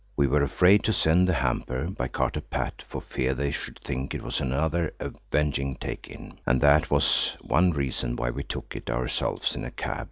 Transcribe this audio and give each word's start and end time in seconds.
We 0.17 0.25
were 0.25 0.41
afraid 0.41 0.81
to 0.85 0.93
send 0.93 1.27
the 1.27 1.33
hamper 1.35 1.87
by 1.87 2.07
Carter 2.07 2.41
Pat, 2.41 2.81
for 2.87 3.01
fear 3.03 3.35
they 3.35 3.51
should 3.51 3.77
think 3.83 4.15
it 4.15 4.23
was 4.23 4.41
another 4.41 4.91
Avenging 4.99 5.75
Take 5.75 6.07
in. 6.07 6.39
And 6.43 6.59
that 6.61 6.89
was 6.89 7.37
one 7.39 7.69
reason 7.69 8.15
why 8.15 8.31
we 8.31 8.41
took 8.41 8.75
it 8.75 8.89
ourselves 8.89 9.55
in 9.55 9.63
a 9.63 9.69
cab. 9.69 9.99